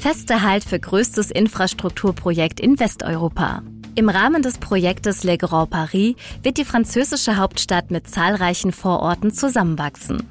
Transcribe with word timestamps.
Fester 0.00 0.40
Halt 0.40 0.64
für 0.64 0.80
größtes 0.80 1.30
Infrastrukturprojekt 1.30 2.58
in 2.58 2.80
Westeuropa. 2.80 3.62
Im 3.96 4.08
Rahmen 4.08 4.40
des 4.40 4.56
Projektes 4.56 5.24
Le 5.24 5.36
Grand 5.36 5.68
Paris 5.68 6.14
wird 6.42 6.56
die 6.56 6.64
französische 6.64 7.36
Hauptstadt 7.36 7.90
mit 7.90 8.08
zahlreichen 8.08 8.72
Vororten 8.72 9.30
zusammenwachsen. 9.30 10.26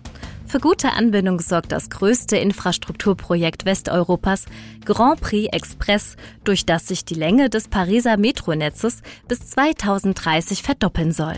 Für 0.48 0.60
gute 0.60 0.94
Anbindung 0.94 1.40
sorgt 1.40 1.72
das 1.72 1.92
größte 1.92 2.38
Infrastrukturprojekt 2.38 3.66
Westeuropas, 3.66 4.46
Grand 4.86 5.22
Prix 5.22 5.54
Express, 5.54 6.16
durch 6.44 6.66
das 6.66 6.88
sich 6.88 7.06
die 7.06 7.14
Länge 7.14 7.52
des 7.52 7.68
Pariser 7.68 8.18
Metronetzes 8.18 9.04
bis 9.28 9.52
2030 9.52 10.64
verdoppeln 10.64 11.12
soll. 11.12 11.38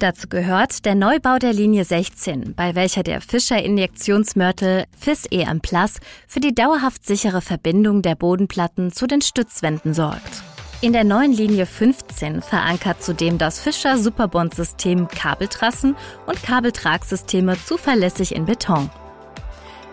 Dazu 0.00 0.28
gehört 0.28 0.86
der 0.86 0.94
Neubau 0.94 1.36
der 1.36 1.52
Linie 1.52 1.84
16, 1.84 2.54
bei 2.54 2.74
welcher 2.74 3.02
der 3.02 3.20
Fischer-Injektionsmörtel 3.20 4.86
FIS 4.98 5.26
EM 5.30 5.60
Plus 5.60 5.98
für 6.26 6.40
die 6.40 6.54
dauerhaft 6.54 7.04
sichere 7.04 7.42
Verbindung 7.42 8.00
der 8.00 8.14
Bodenplatten 8.14 8.92
zu 8.92 9.06
den 9.06 9.20
Stützwänden 9.20 9.92
sorgt. 9.92 10.42
In 10.80 10.94
der 10.94 11.04
neuen 11.04 11.34
Linie 11.34 11.66
15 11.66 12.40
verankert 12.40 13.02
zudem 13.02 13.36
das 13.36 13.60
Fischer 13.60 13.98
Superbond-System 13.98 15.06
Kabeltrassen 15.06 15.94
und 16.24 16.42
Kabeltragsysteme 16.42 17.62
zuverlässig 17.62 18.34
in 18.34 18.46
Beton. 18.46 18.88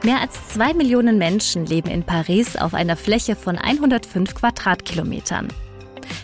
Mehr 0.04 0.22
als 0.22 0.48
zwei 0.48 0.74
Millionen 0.74 1.18
Menschen 1.18 1.66
leben 1.66 1.90
in 1.90 2.04
Paris 2.04 2.56
auf 2.56 2.74
einer 2.74 2.96
Fläche 2.96 3.36
von 3.36 3.58
105 3.58 4.36
Quadratkilometern. 4.36 5.50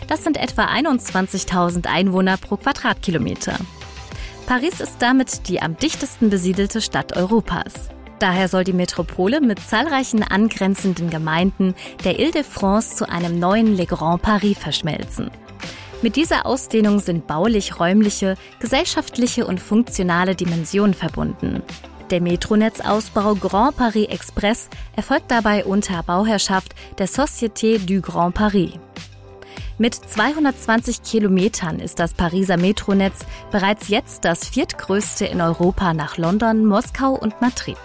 Das 0.08 0.22
sind 0.22 0.36
etwa 0.36 0.66
21.000 0.66 1.86
Einwohner 1.86 2.36
pro 2.36 2.56
Quadratkilometer. 2.56 3.58
Paris 4.46 4.80
ist 4.80 4.96
damit 5.00 5.48
die 5.48 5.62
am 5.62 5.76
dichtesten 5.76 6.28
besiedelte 6.28 6.80
Stadt 6.80 7.16
Europas. 7.16 7.72
Daher 8.18 8.48
soll 8.48 8.64
die 8.64 8.72
Metropole 8.72 9.40
mit 9.40 9.58
zahlreichen 9.58 10.22
angrenzenden 10.22 11.10
Gemeinden 11.10 11.74
der 12.04 12.18
Ile-de-France 12.18 12.96
zu 12.96 13.08
einem 13.08 13.38
neuen 13.38 13.76
Le 13.76 13.86
Grand 13.86 14.22
Paris 14.22 14.58
verschmelzen. 14.58 15.30
Mit 16.02 16.16
dieser 16.16 16.44
Ausdehnung 16.44 17.00
sind 17.00 17.26
baulich, 17.26 17.80
räumliche, 17.80 18.36
gesellschaftliche 18.60 19.46
und 19.46 19.58
funktionale 19.58 20.34
Dimensionen 20.34 20.92
verbunden. 20.92 21.62
Der 22.10 22.20
Metronetzausbau 22.20 23.34
Grand 23.36 23.76
Paris 23.76 24.08
Express 24.08 24.68
erfolgt 24.94 25.30
dabei 25.30 25.64
unter 25.64 26.02
Bauherrschaft 26.02 26.74
der 26.98 27.08
Société 27.08 27.78
du 27.78 28.02
Grand 28.02 28.34
Paris. 28.34 28.72
Mit 29.76 29.94
220 29.94 31.02
Kilometern 31.02 31.80
ist 31.80 31.98
das 31.98 32.14
Pariser 32.14 32.56
Metronetz 32.56 33.26
bereits 33.50 33.88
jetzt 33.88 34.24
das 34.24 34.46
viertgrößte 34.46 35.26
in 35.26 35.40
Europa 35.40 35.92
nach 35.94 36.16
London, 36.16 36.64
Moskau 36.64 37.10
und 37.14 37.40
Madrid. 37.40 37.76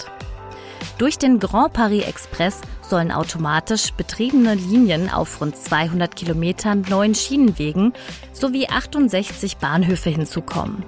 Durch 0.99 1.17
den 1.17 1.39
Grand 1.39 1.73
Paris 1.73 2.05
Express 2.05 2.61
sollen 2.83 3.11
automatisch 3.11 3.91
betriebene 3.93 4.53
Linien 4.53 5.09
auf 5.09 5.41
rund 5.41 5.57
200 5.57 6.15
Kilometern 6.15 6.85
neuen 6.87 7.15
Schienenwegen 7.15 7.93
sowie 8.33 8.67
68 8.67 9.57
Bahnhöfe 9.57 10.11
hinzukommen. 10.11 10.85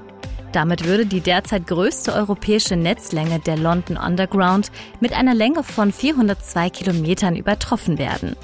Damit 0.51 0.85
würde 0.85 1.07
die 1.07 1.21
derzeit 1.21 1.65
größte 1.65 2.13
europäische 2.13 2.75
Netzlänge 2.75 3.39
der 3.39 3.57
London 3.57 3.97
Underground 3.97 4.71
mit 4.99 5.13
einer 5.13 5.33
Länge 5.33 5.63
von 5.63 5.91
402 5.91 6.69
Kilometern 6.69 7.35
übertroffen 7.35 7.97
werden. 7.97 8.35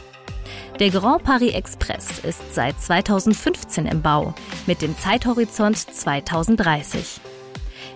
Der 0.79 0.91
Grand 0.91 1.23
Paris 1.23 1.55
Express 1.55 2.19
ist 2.19 2.53
seit 2.53 2.79
2015 2.79 3.87
im 3.87 4.03
Bau 4.03 4.35
mit 4.67 4.83
dem 4.83 4.95
Zeithorizont 4.95 5.75
2030. 5.75 7.19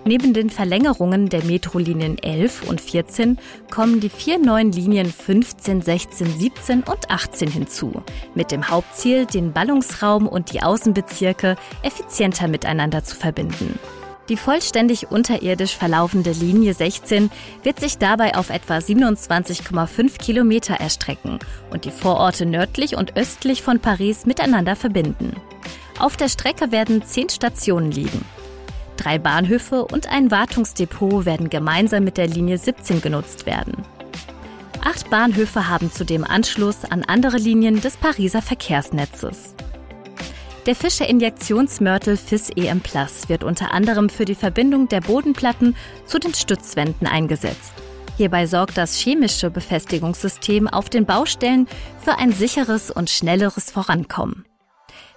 Neben 0.04 0.34
den 0.34 0.50
Verlängerungen 0.50 1.30
der 1.30 1.44
Metrolinien 1.44 2.18
11 2.18 2.68
und 2.68 2.82
14 2.82 3.38
kommen 3.70 4.00
die 4.00 4.10
vier 4.10 4.40
neuen 4.40 4.72
Linien 4.72 5.06
15, 5.06 5.84
16, 5.84 6.40
17 6.40 6.82
und 6.82 7.12
18 7.12 7.52
hinzu, 7.52 8.02
mit 8.34 8.52
dem 8.52 8.68
Hauptziel, 8.68 9.28
den 9.28 9.54
Ballungsraum 9.54 10.28
und 10.28 10.52
die 10.52 10.64
Außenbezirke 10.64 11.58
effizienter 11.84 12.48
miteinander 12.48 13.04
zu 13.04 13.16
verbinden. 13.16 13.78
Die 14.30 14.38
vollständig 14.38 15.12
unterirdisch 15.12 15.76
verlaufende 15.76 16.32
Linie 16.32 16.74
16 16.74 17.32
wird 17.64 17.80
sich 17.80 17.98
dabei 17.98 18.36
auf 18.36 18.50
etwa 18.50 18.78
27,5 18.78 20.18
Kilometer 20.20 20.76
erstrecken 20.76 21.40
und 21.72 21.86
die 21.86 21.92
Vororte 21.92 22.46
nördlich 22.46 22.96
und 22.96 23.18
östlich 23.18 23.62
von 23.62 23.80
Paris 23.80 24.26
miteinander 24.26 24.76
verbinden. 24.76 25.36
Auf 26.00 26.18
der 26.18 26.30
Strecke 26.30 26.72
werden 26.72 27.04
zehn 27.04 27.30
Stationen 27.30 27.92
liegen. 27.92 28.26
Drei 28.98 29.18
Bahnhöfe 29.18 29.86
und 29.86 30.08
ein 30.12 30.30
Wartungsdepot 30.30 31.26
werden 31.26 31.50
gemeinsam 31.50 32.04
mit 32.04 32.18
der 32.18 32.28
Linie 32.28 32.58
17 32.58 33.02
genutzt 33.02 33.46
werden. 33.46 33.84
Acht 34.84 35.10
Bahnhöfe 35.10 35.68
haben 35.68 35.92
zudem 35.92 36.24
Anschluss 36.24 36.86
an 36.86 37.04
andere 37.04 37.38
Linien 37.38 37.82
des 37.82 37.98
Pariser 37.98 38.42
Verkehrsnetzes. 38.42 39.56
Der 40.68 40.76
Fische-Injektionsmörtel 40.76 42.18
FIS 42.18 42.52
EM 42.52 42.82
Plus 42.82 43.30
wird 43.30 43.44
unter 43.44 43.72
anderem 43.72 44.10
für 44.10 44.26
die 44.26 44.36
Verbindung 44.36 44.88
der 44.88 45.02
Bodenplatten 45.02 45.76
zu 46.06 46.20
den 46.20 46.36
Stützwänden 46.36 47.08
eingesetzt. 47.08 47.74
Hierbei 48.18 48.46
sorgt 48.46 48.78
das 48.78 48.96
chemische 48.96 49.50
Befestigungssystem 49.50 50.68
auf 50.68 50.88
den 50.88 51.08
Baustellen 51.08 51.68
für 52.04 52.20
ein 52.20 52.32
sicheres 52.32 52.92
und 52.92 53.10
schnelleres 53.10 53.72
Vorankommen. 53.72 54.46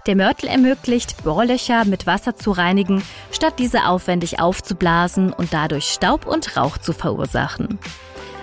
Der 0.07 0.17
Mörtel 0.17 0.49
ermöglicht, 0.49 1.23
Bohrlöcher 1.25 1.85
mit 1.85 2.07
Wasser 2.07 2.37
zu 2.37 2.51
reinigen, 2.51 3.03
statt 3.31 3.59
diese 3.59 3.87
aufwendig 3.87 4.41
aufzublasen 4.41 5.31
und 5.31 5.53
dadurch 5.53 5.85
Staub 5.85 6.27
und 6.27 6.57
Rauch 6.57 6.79
zu 6.79 6.95
verursachen. 6.95 7.79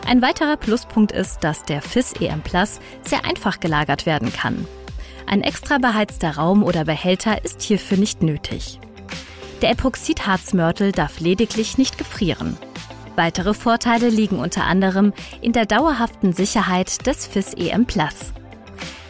Ein 0.05 0.21
weiterer 0.21 0.57
Pluspunkt 0.57 1.11
ist, 1.11 1.43
dass 1.43 1.63
der 1.63 1.81
FIS 1.81 2.13
EM 2.19 2.41
Plus 2.41 2.79
sehr 3.03 3.25
einfach 3.25 3.59
gelagert 3.59 4.05
werden 4.05 4.31
kann. 4.31 4.67
Ein 5.25 5.41
extra 5.41 5.77
beheizter 5.77 6.35
Raum 6.35 6.63
oder 6.63 6.85
Behälter 6.85 7.43
ist 7.43 7.61
hierfür 7.61 7.97
nicht 7.97 8.21
nötig. 8.21 8.79
Der 9.61 9.71
Epoxidharzmörtel 9.71 10.91
darf 10.91 11.19
lediglich 11.19 11.77
nicht 11.77 11.97
gefrieren. 11.97 12.57
Weitere 13.15 13.53
Vorteile 13.53 14.09
liegen 14.09 14.39
unter 14.39 14.63
anderem 14.63 15.13
in 15.41 15.53
der 15.53 15.65
dauerhaften 15.65 16.33
Sicherheit 16.33 17.05
des 17.05 17.27
FIS 17.27 17.53
EM 17.53 17.85
Plus. 17.85 18.33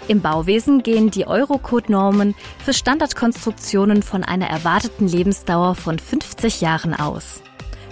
Im 0.08 0.22
Bauwesen 0.22 0.84
gehen 0.84 1.12
die 1.12 1.28
Eurocode-Normen 1.28 2.36
für 2.64 2.74
Standardkonstruktionen 2.74 4.04
von 4.04 4.24
einer 4.24 4.48
erwarteten 4.48 5.08
Lebensdauer 5.08 5.76
von 5.76 6.00
50 6.00 6.60
Jahren 6.60 6.94
aus. 6.94 7.42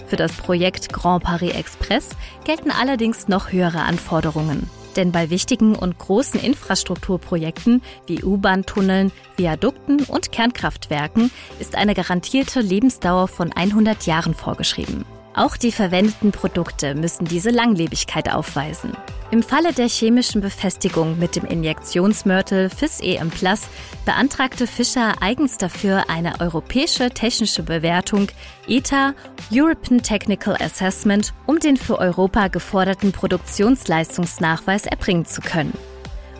Für 0.06 0.16
das 0.16 0.32
Projekt 0.32 0.92
Grand 0.92 1.22
Paris 1.22 1.54
Express 1.54 2.10
gelten 2.44 2.72
allerdings 2.72 3.28
noch 3.28 3.52
höhere 3.52 3.82
Anforderungen. 3.82 4.68
Denn 4.96 5.12
bei 5.12 5.30
wichtigen 5.30 5.76
und 5.76 5.98
großen 5.98 6.40
Infrastrukturprojekten 6.40 7.82
wie 8.06 8.22
U-Bahn-Tunneln, 8.24 9.12
Viadukten 9.36 10.02
und 10.04 10.32
Kernkraftwerken 10.32 11.30
ist 11.58 11.76
eine 11.76 11.94
garantierte 11.94 12.60
Lebensdauer 12.60 13.28
von 13.28 13.52
100 13.52 14.06
Jahren 14.06 14.34
vorgeschrieben. 14.34 15.04
Auch 15.40 15.56
die 15.56 15.72
verwendeten 15.72 16.32
Produkte 16.32 16.94
müssen 16.94 17.24
diese 17.24 17.48
Langlebigkeit 17.48 18.30
aufweisen. 18.30 18.92
Im 19.30 19.42
Falle 19.42 19.72
der 19.72 19.88
chemischen 19.88 20.42
Befestigung 20.42 21.18
mit 21.18 21.34
dem 21.34 21.46
Injektionsmörtel 21.46 22.68
FIS-EM 22.68 23.30
Plus 23.30 23.62
beantragte 24.04 24.66
Fischer 24.66 25.14
eigens 25.22 25.56
dafür 25.56 26.10
eine 26.10 26.42
europäische 26.42 27.08
technische 27.08 27.62
Bewertung 27.62 28.26
ETA 28.68 29.14
European 29.50 30.02
Technical 30.02 30.56
Assessment, 30.60 31.32
um 31.46 31.58
den 31.58 31.78
für 31.78 31.98
Europa 31.98 32.48
geforderten 32.48 33.10
Produktionsleistungsnachweis 33.10 34.84
erbringen 34.84 35.24
zu 35.24 35.40
können. 35.40 35.72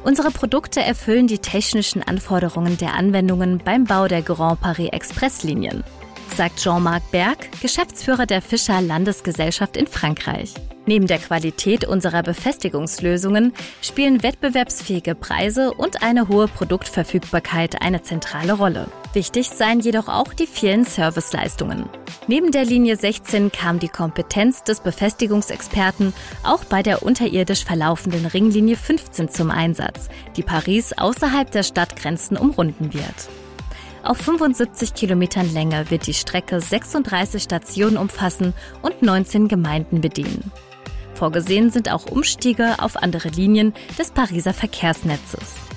Unsere 0.05 0.31
Produkte 0.31 0.83
erfüllen 0.83 1.27
die 1.27 1.39
technischen 1.39 2.03
Anforderungen 2.03 2.77
der 2.77 2.93
Anwendungen 2.93 3.63
beim 3.65 3.85
Bau 3.85 4.09
der 4.09 4.21
Grand 4.21 4.61
Paris 4.61 4.91
Expresslinien 4.93 5.85
sagt 6.33 6.63
Jean-Marc 6.63 7.11
Berg, 7.11 7.61
Geschäftsführer 7.61 8.27
der 8.27 8.43
Fischer 8.43 8.81
Landesgesellschaft 8.81 9.77
in 9.77 9.87
Frankreich. 9.87 10.55
Neben 10.87 11.07
der 11.07 11.19
Qualität 11.19 11.85
unserer 11.85 12.23
Befestigungslösungen 12.23 13.53
spielen 13.81 14.23
wettbewerbsfähige 14.23 15.15
Preise 15.15 15.73
und 15.73 16.03
eine 16.03 16.29
hohe 16.29 16.49
Produktverfügbarkeit 16.49 17.83
eine 17.83 18.03
zentrale 18.03 18.55
Rolle. 18.55 18.89
Wichtig 19.13 19.51
seien 19.51 19.81
jedoch 19.81 20.09
auch 20.09 20.33
die 20.33 20.47
vielen 20.47 20.85
Serviceleistungen. 20.85 21.89
Neben 22.27 22.51
der 22.51 22.65
Linie 22.65 22.97
16 22.97 23.53
kam 23.53 23.79
die 23.79 23.89
Kompetenz 23.89 24.65
des 24.65 24.81
Befestigungsexperten 24.81 26.13
auch 26.43 26.65
bei 26.65 26.83
der 26.83 27.03
unterirdisch 27.03 27.65
verlaufenden 27.65 28.27
Ringlinie 28.27 28.77
15 28.77 29.29
zum 29.29 29.51
Einsatz, 29.51 30.09
die 30.37 30.43
Paris 30.43 30.93
außerhalb 30.93 31.51
der 31.51 31.63
Stadtgrenzen 31.63 32.37
umrunden 32.37 32.93
wird. 32.95 33.29
Auf 34.03 34.17
75 34.19 34.95
Kilometern 34.95 35.53
Länge 35.53 35.91
wird 35.91 36.07
die 36.07 36.15
Strecke 36.15 36.61
36 36.61 37.43
Stationen 37.43 37.99
umfassen 37.99 38.55
und 38.81 39.03
19 39.03 39.47
Gemeinden 39.47 40.01
bedienen. 40.01 40.51
Vorgesehen 41.15 41.71
sind 41.71 41.91
auch 41.93 42.07
Umstiege 42.07 42.77
auf 42.79 42.97
andere 42.97 43.29
Linien 43.29 43.75
des 43.99 44.11
Pariser 44.11 44.55
Verkehrsnetzes. 44.55 45.70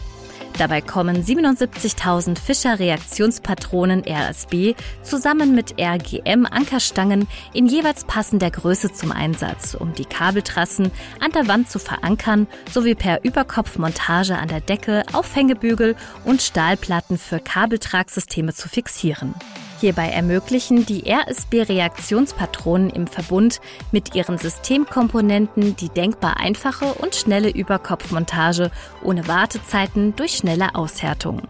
Dabei 0.58 0.82
kommen 0.82 1.24
77.000 1.24 2.38
Fischer-Reaktionspatronen 2.40 4.04
RSB 4.08 4.76
zusammen 5.02 5.56
mit 5.56 5.80
RGM-Ankerstangen 5.80 7.28
in 7.54 7.66
jeweils 7.66 8.04
passender 8.04 8.52
Größe 8.52 8.94
zum 8.94 9.12
Einsatz, 9.12 9.74
um 9.74 9.94
die 9.94 10.06
Kabeltrassen 10.06 10.92
an 11.20 11.32
der 11.32 11.48
Wand 11.48 11.70
zu 11.72 11.80
verankern, 11.80 12.48
sowie 12.72 12.94
per 12.94 13.24
Überkopfmontage 13.24 14.38
an 14.38 14.48
der 14.48 14.62
Decke, 14.62 15.04
Aufhängebügel 15.12 15.96
und 16.24 16.42
Stahlplatten 16.42 17.18
für 17.18 17.40
Kabeltragsysteme 17.40 18.54
zu 18.54 18.70
fixieren. 18.70 19.34
Hierbei 19.83 20.12
ermöglichen 20.12 20.85
die 20.85 21.12
RSB-Reaktionspatronen 21.12 22.89
im 22.89 23.06
Verbund 23.06 23.59
mit 23.91 24.15
ihren 24.15 24.38
Systemkomponenten 24.38 25.75
die 25.75 25.89
denkbar 25.89 26.38
einfache 26.38 26.94
und 26.94 27.15
schnelle 27.15 27.50
Überkopfmontage 27.50 28.71
ohne 29.03 29.27
Wartezeiten 29.27 30.15
durch 30.15 30.38
schnelle 30.38 30.75
Aushärtung. 30.75 31.41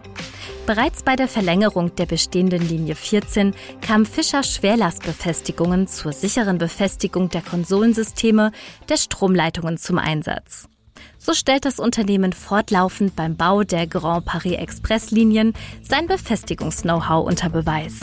Bereits 0.66 1.04
bei 1.04 1.14
der 1.14 1.28
Verlängerung 1.28 1.94
der 1.94 2.06
bestehenden 2.06 2.68
Linie 2.68 2.96
14 2.96 3.54
kam 3.80 4.04
Fischer 4.04 4.42
Schwerlastbefestigungen 4.42 5.86
zur 5.86 6.12
sicheren 6.12 6.58
Befestigung 6.58 7.28
der 7.28 7.42
Konsolensysteme 7.42 8.50
der 8.88 8.96
Stromleitungen 8.96 9.78
zum 9.78 9.98
Einsatz. 9.98 10.68
So 11.18 11.34
stellt 11.34 11.66
das 11.66 11.78
Unternehmen 11.78 12.32
fortlaufend 12.32 13.14
beim 13.14 13.36
Bau 13.36 13.62
der 13.62 13.86
Grand 13.86 14.24
Paris 14.24 14.58
Express 14.58 15.12
Linien 15.12 15.54
sein 15.82 16.08
Befestigungs-Know-how 16.08 17.24
unter 17.24 17.48
Beweis. 17.48 18.00